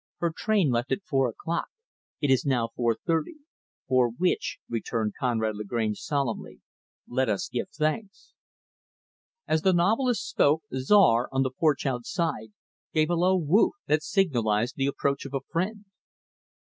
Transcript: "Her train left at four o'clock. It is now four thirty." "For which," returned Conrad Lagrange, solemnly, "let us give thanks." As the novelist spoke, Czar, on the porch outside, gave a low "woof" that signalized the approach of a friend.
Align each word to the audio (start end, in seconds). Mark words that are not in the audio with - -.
"Her 0.17 0.33
train 0.35 0.71
left 0.71 0.91
at 0.91 1.03
four 1.03 1.29
o'clock. 1.29 1.67
It 2.21 2.31
is 2.31 2.43
now 2.43 2.69
four 2.75 2.95
thirty." 3.05 3.35
"For 3.87 4.09
which," 4.09 4.57
returned 4.67 5.13
Conrad 5.19 5.55
Lagrange, 5.55 5.99
solemnly, 5.99 6.59
"let 7.07 7.29
us 7.29 7.47
give 7.49 7.69
thanks." 7.69 8.33
As 9.47 9.61
the 9.61 9.73
novelist 9.73 10.27
spoke, 10.27 10.63
Czar, 10.75 11.29
on 11.31 11.43
the 11.43 11.51
porch 11.51 11.85
outside, 11.85 12.51
gave 12.95 13.11
a 13.11 13.15
low 13.15 13.35
"woof" 13.37 13.75
that 13.85 14.01
signalized 14.01 14.73
the 14.75 14.87
approach 14.87 15.23
of 15.27 15.35
a 15.35 15.41
friend. 15.51 15.85